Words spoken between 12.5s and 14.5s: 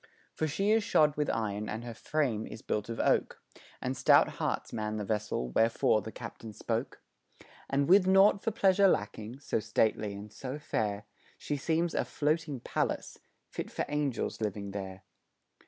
palace fit for angels